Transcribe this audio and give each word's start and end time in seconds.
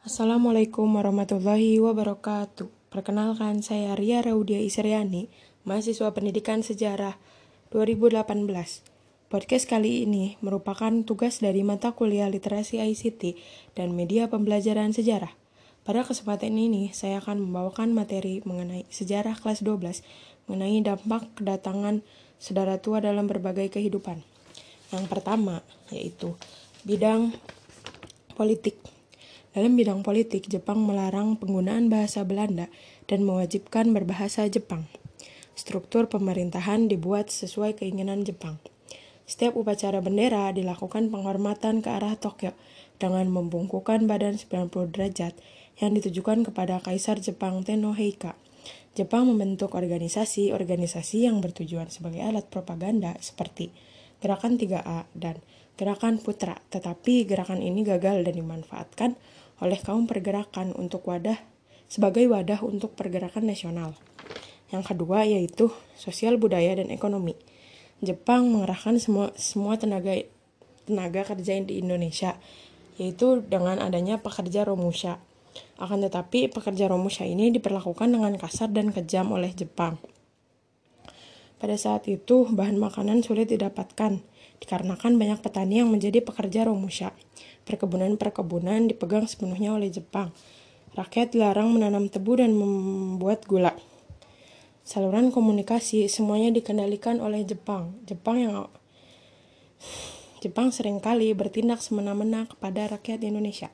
Assalamualaikum 0.00 0.96
warahmatullahi 0.96 1.76
wabarakatuh. 1.76 2.88
Perkenalkan, 2.88 3.60
saya 3.60 3.92
Ria 3.92 4.24
Raudia 4.24 4.56
Isriani, 4.56 5.28
mahasiswa 5.68 6.08
pendidikan 6.16 6.64
sejarah 6.64 7.20
2018. 7.68 8.24
Podcast 9.28 9.68
kali 9.68 10.08
ini 10.08 10.40
merupakan 10.40 10.88
tugas 11.04 11.44
dari 11.44 11.60
mata 11.60 11.92
kuliah 11.92 12.32
literasi 12.32 12.80
ICT 12.80 13.36
dan 13.76 13.92
media 13.92 14.24
pembelajaran 14.32 14.96
sejarah. 14.96 15.36
Pada 15.84 16.00
kesempatan 16.08 16.56
ini, 16.56 16.96
saya 16.96 17.20
akan 17.20 17.44
membawakan 17.44 17.92
materi 17.92 18.40
mengenai 18.48 18.88
sejarah 18.88 19.36
kelas 19.36 19.60
12 19.60 20.00
mengenai 20.48 20.80
dampak 20.80 21.28
kedatangan 21.36 22.00
saudara 22.40 22.80
tua 22.80 23.04
dalam 23.04 23.28
berbagai 23.28 23.68
kehidupan. 23.68 24.24
Yang 24.96 25.04
pertama, 25.12 25.60
yaitu 25.92 26.40
bidang 26.88 27.36
politik. 28.32 28.80
Dalam 29.50 29.74
bidang 29.74 30.06
politik, 30.06 30.46
Jepang 30.46 30.78
melarang 30.86 31.34
penggunaan 31.34 31.90
bahasa 31.90 32.22
Belanda 32.22 32.70
dan 33.10 33.26
mewajibkan 33.26 33.90
berbahasa 33.90 34.46
Jepang. 34.46 34.86
Struktur 35.58 36.06
pemerintahan 36.06 36.86
dibuat 36.86 37.34
sesuai 37.34 37.74
keinginan 37.74 38.22
Jepang. 38.22 38.62
Setiap 39.26 39.58
upacara 39.58 39.98
bendera 39.98 40.54
dilakukan 40.54 41.10
penghormatan 41.10 41.82
ke 41.82 41.90
arah 41.90 42.14
Tokyo 42.14 42.54
dengan 43.02 43.26
membungkukkan 43.26 44.06
badan 44.06 44.38
90 44.38 44.94
derajat 44.94 45.34
yang 45.82 45.98
ditujukan 45.98 46.46
kepada 46.46 46.78
Kaisar 46.78 47.18
Jepang 47.18 47.66
Tenno 47.66 47.90
Heika. 47.90 48.38
Jepang 48.94 49.26
membentuk 49.26 49.74
organisasi-organisasi 49.74 51.26
yang 51.26 51.42
bertujuan 51.42 51.90
sebagai 51.90 52.22
alat 52.22 52.46
propaganda 52.46 53.18
seperti 53.18 53.74
Gerakan 54.20 54.60
3A 54.60 55.10
dan 55.16 55.42
Gerakan 55.80 56.20
Putra, 56.20 56.60
tetapi 56.68 57.24
gerakan 57.24 57.64
ini 57.64 57.80
gagal 57.80 58.20
dan 58.20 58.36
dimanfaatkan 58.36 59.16
oleh 59.60 59.78
kaum 59.80 60.08
pergerakan 60.08 60.72
untuk 60.76 61.06
wadah 61.08 61.36
sebagai 61.90 62.26
wadah 62.30 62.64
untuk 62.64 62.96
pergerakan 62.96 63.46
nasional. 63.46 63.96
Yang 64.70 64.94
kedua 64.94 65.26
yaitu 65.26 65.74
sosial 65.98 66.38
budaya 66.38 66.78
dan 66.78 66.88
ekonomi. 66.94 67.34
Jepang 68.00 68.48
mengerahkan 68.48 68.96
semua 68.96 69.34
semua 69.36 69.76
tenaga 69.76 70.16
tenaga 70.88 71.22
kerja 71.34 71.60
di 71.60 71.82
Indonesia 71.82 72.38
yaitu 72.96 73.44
dengan 73.44 73.80
adanya 73.82 74.20
pekerja 74.20 74.64
romusha. 74.64 75.20
Akan 75.80 76.04
tetapi 76.04 76.52
pekerja 76.52 76.86
romusha 76.86 77.26
ini 77.26 77.50
diperlakukan 77.50 78.12
dengan 78.12 78.36
kasar 78.38 78.70
dan 78.70 78.94
kejam 78.94 79.32
oleh 79.34 79.50
Jepang. 79.56 79.98
Pada 81.60 81.76
saat 81.76 82.08
itu 82.08 82.48
bahan 82.48 82.80
makanan 82.80 83.20
sulit 83.20 83.52
didapatkan 83.52 84.24
dikarenakan 84.64 85.20
banyak 85.20 85.44
petani 85.44 85.84
yang 85.84 85.92
menjadi 85.92 86.24
pekerja 86.24 86.64
romusha. 86.64 87.12
Perkebunan-perkebunan 87.68 88.88
dipegang 88.88 89.28
sepenuhnya 89.28 89.76
oleh 89.76 89.92
Jepang. 89.92 90.32
Rakyat 90.96 91.36
dilarang 91.36 91.68
menanam 91.70 92.08
tebu 92.08 92.40
dan 92.40 92.56
membuat 92.56 93.44
gula. 93.44 93.76
Saluran 94.88 95.28
komunikasi 95.28 96.08
semuanya 96.08 96.48
dikendalikan 96.48 97.20
oleh 97.20 97.44
Jepang. 97.44 97.92
Jepang 98.08 98.36
yang 98.40 98.54
Jepang 100.40 100.72
sering 100.72 101.04
kali 101.04 101.36
bertindak 101.36 101.84
semena-mena 101.84 102.48
kepada 102.48 102.88
rakyat 102.88 103.20
Indonesia. 103.20 103.68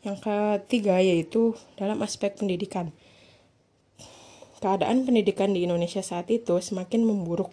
Yang 0.00 0.24
ketiga 0.24 0.96
yaitu 0.98 1.52
dalam 1.76 2.00
aspek 2.00 2.32
pendidikan. 2.40 2.96
Keadaan 4.62 5.02
pendidikan 5.02 5.50
di 5.50 5.66
Indonesia 5.66 6.06
saat 6.06 6.30
itu 6.30 6.62
semakin 6.62 7.02
memburuk. 7.02 7.50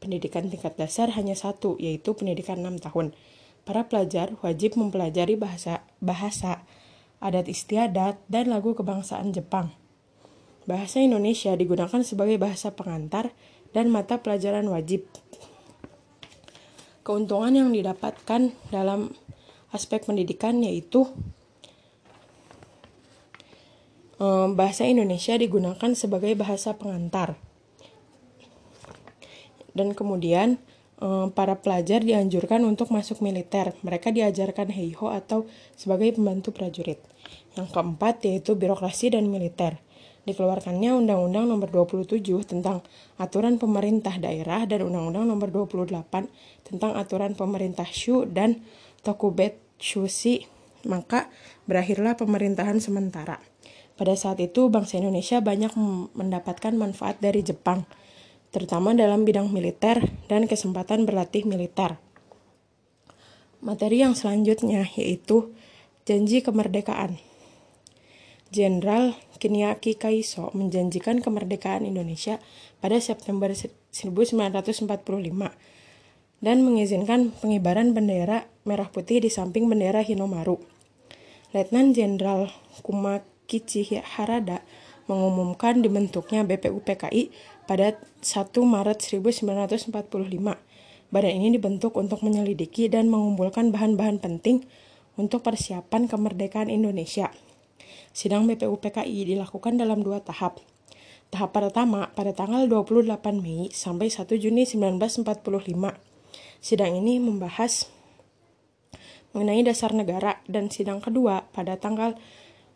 Pendidikan 0.00 0.48
tingkat 0.48 0.80
dasar 0.80 1.12
hanya 1.12 1.36
satu, 1.36 1.76
yaitu 1.76 2.16
pendidikan 2.16 2.64
6 2.64 2.80
tahun 2.80 3.12
para 3.68 3.84
pelajar 3.90 4.38
wajib 4.40 4.78
mempelajari 4.78 5.34
bahasa 5.34 5.82
bahasa 5.98 6.62
adat 7.18 7.50
istiadat 7.50 8.16
dan 8.30 8.48
lagu 8.48 8.72
kebangsaan 8.72 9.34
Jepang. 9.34 9.74
Bahasa 10.64 11.02
Indonesia 11.02 11.52
digunakan 11.58 12.00
sebagai 12.06 12.38
bahasa 12.38 12.72
pengantar 12.72 13.34
dan 13.74 13.90
mata 13.90 14.22
pelajaran 14.22 14.64
wajib. 14.70 15.04
Keuntungan 17.02 17.54
yang 17.54 17.70
didapatkan 17.74 18.54
dalam 18.70 19.14
aspek 19.74 20.06
pendidikan 20.06 20.62
yaitu 20.62 21.06
bahasa 24.56 24.88
Indonesia 24.88 25.36
digunakan 25.36 25.92
sebagai 25.92 26.32
bahasa 26.36 26.72
pengantar. 26.76 27.36
Dan 29.76 29.92
kemudian 29.92 30.56
para 31.36 31.60
pelajar 31.60 32.00
dianjurkan 32.00 32.64
untuk 32.64 32.88
masuk 32.88 33.20
militer. 33.20 33.76
Mereka 33.84 34.16
diajarkan 34.16 34.72
heiho 34.72 35.12
atau 35.12 35.44
sebagai 35.76 36.16
pembantu 36.16 36.56
prajurit. 36.56 36.96
Yang 37.52 37.76
keempat 37.76 38.24
yaitu 38.24 38.56
birokrasi 38.56 39.12
dan 39.12 39.28
militer. 39.28 39.76
Dikeluarkannya 40.24 40.96
Undang-Undang 40.96 41.46
Nomor 41.46 41.68
27 41.70 42.18
tentang 42.48 42.82
Aturan 43.20 43.60
Pemerintah 43.60 44.16
Daerah 44.18 44.66
dan 44.66 44.82
Undang-Undang 44.88 45.28
Nomor 45.28 45.52
28 45.52 45.92
tentang 46.66 46.96
Aturan 46.96 47.38
Pemerintah 47.38 47.86
Shu 47.86 48.26
dan 48.26 48.64
Tokubetsushi. 49.04 50.48
Maka 50.88 51.30
berakhirlah 51.70 52.18
pemerintahan 52.18 52.82
sementara. 52.82 53.38
Pada 53.96 54.12
saat 54.12 54.36
itu 54.44 54.68
bangsa 54.68 55.00
Indonesia 55.00 55.40
banyak 55.40 55.72
mendapatkan 56.12 56.76
manfaat 56.76 57.16
dari 57.16 57.40
Jepang 57.40 57.88
terutama 58.52 58.92
dalam 58.96 59.24
bidang 59.24 59.52
militer 59.52 60.00
dan 60.32 60.48
kesempatan 60.48 61.04
berlatih 61.04 61.44
militer. 61.44 62.00
Materi 63.60 64.04
yang 64.04 64.12
selanjutnya 64.12 64.84
yaitu 64.96 65.52
janji 66.04 66.40
kemerdekaan. 66.44 67.20
Jenderal 68.48 69.18
Kiniaki 69.36 69.98
Kaiso 69.98 70.54
menjanjikan 70.56 71.20
kemerdekaan 71.20 71.84
Indonesia 71.84 72.40
pada 72.80 72.96
September 73.02 73.52
1945 73.52 74.88
dan 76.40 76.56
mengizinkan 76.62 77.34
pengibaran 77.36 77.92
bendera 77.92 78.48
merah 78.64 78.88
putih 78.88 79.20
di 79.20 79.28
samping 79.28 79.68
bendera 79.68 80.00
Hinomaru. 80.00 80.56
Letnan 81.52 81.92
Jenderal 81.92 82.48
Kumakichi 82.80 83.35
Harada 84.18 84.66
mengumumkan 85.06 85.78
dibentuknya 85.78 86.42
BPUPKI 86.42 87.30
pada 87.70 87.94
1 88.22 88.50
Maret 88.50 88.98
1945. 88.98 89.94
Badan 91.14 91.32
ini 91.38 91.54
dibentuk 91.54 91.94
untuk 91.94 92.26
menyelidiki 92.26 92.90
dan 92.90 93.06
mengumpulkan 93.06 93.70
bahan-bahan 93.70 94.18
penting 94.18 94.66
untuk 95.14 95.46
persiapan 95.46 96.10
kemerdekaan 96.10 96.66
Indonesia. 96.66 97.30
Sidang 98.10 98.50
BPUPKI 98.50 99.30
dilakukan 99.30 99.78
dalam 99.78 100.02
dua 100.02 100.18
tahap. 100.18 100.58
Tahap 101.30 101.54
pertama 101.54 102.10
pada 102.14 102.30
tanggal 102.34 102.66
28 102.70 103.12
Mei 103.38 103.70
sampai 103.70 104.10
1 104.10 104.26
Juni 104.38 104.62
1945. 104.66 105.22
Sidang 106.62 106.92
ini 106.98 107.18
membahas 107.22 107.90
mengenai 109.34 109.62
dasar 109.66 109.92
negara 109.92 110.40
dan 110.48 110.72
sidang 110.72 111.04
kedua 111.04 111.44
pada 111.52 111.76
tanggal 111.76 112.16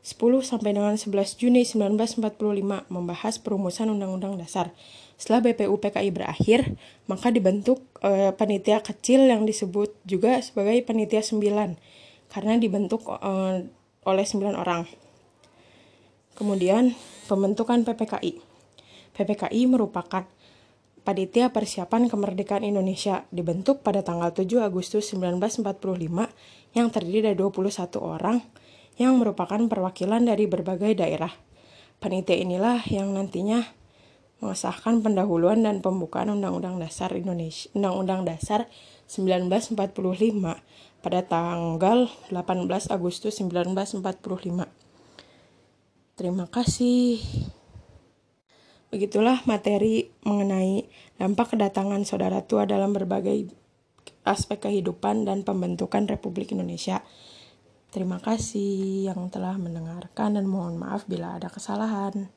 10 0.00 0.16
sampai 0.40 0.72
dengan 0.72 0.96
11 0.96 1.36
Juni 1.36 1.60
1945 1.68 2.88
membahas 2.88 3.34
perumusan 3.36 3.92
Undang-Undang 3.92 4.40
Dasar. 4.40 4.72
Setelah 5.20 5.52
BPUPKI 5.52 6.08
berakhir, 6.08 6.72
maka 7.04 7.28
dibentuk 7.28 7.84
e, 8.00 8.32
panitia 8.32 8.80
kecil 8.80 9.28
yang 9.28 9.44
disebut 9.44 9.92
juga 10.08 10.40
sebagai 10.40 10.80
panitia 10.88 11.20
9 11.20 11.76
karena 12.32 12.52
dibentuk 12.56 13.04
e, 13.04 13.32
oleh 14.08 14.24
9 14.24 14.56
orang. 14.56 14.88
Kemudian 16.32 16.96
pembentukan 17.28 17.84
PPKI. 17.84 18.40
PPKI 19.12 19.68
merupakan 19.68 20.24
Panitia 21.00 21.48
Persiapan 21.48 22.12
Kemerdekaan 22.12 22.60
Indonesia 22.60 23.24
dibentuk 23.32 23.80
pada 23.80 24.04
tanggal 24.04 24.36
7 24.36 24.60
Agustus 24.60 25.12
1945 25.16 25.64
yang 26.76 26.88
terdiri 26.92 27.32
dari 27.32 27.36
21 27.36 27.72
orang 28.00 28.40
yang 29.00 29.16
merupakan 29.16 29.56
perwakilan 29.56 30.28
dari 30.28 30.44
berbagai 30.44 30.92
daerah. 30.92 31.32
Panitia 32.04 32.36
inilah 32.36 32.84
yang 32.92 33.16
nantinya 33.16 33.64
mengesahkan 34.44 35.00
pendahuluan 35.00 35.64
dan 35.64 35.80
pembukaan 35.80 36.28
Undang-Undang 36.32 36.80
Dasar 36.80 37.12
Indonesia 37.16 37.72
Undang-Undang 37.72 38.28
Dasar 38.28 38.68
1945 39.08 39.80
pada 41.00 41.20
tanggal 41.24 42.12
18 42.28 42.68
Agustus 42.92 43.40
1945. 43.40 44.04
Terima 46.20 46.44
kasih. 46.52 47.24
Begitulah 48.92 49.40
materi 49.48 50.12
mengenai 50.28 50.84
dampak 51.16 51.56
kedatangan 51.56 52.04
saudara 52.04 52.44
tua 52.44 52.68
dalam 52.68 52.92
berbagai 52.92 53.48
aspek 54.28 54.60
kehidupan 54.60 55.24
dan 55.24 55.46
pembentukan 55.46 56.04
Republik 56.04 56.52
Indonesia. 56.52 57.00
Terima 57.90 58.22
kasih 58.22 59.10
yang 59.10 59.26
telah 59.34 59.58
mendengarkan 59.58 60.38
dan 60.38 60.46
mohon 60.46 60.78
maaf 60.78 61.10
bila 61.10 61.34
ada 61.34 61.50
kesalahan. 61.50 62.30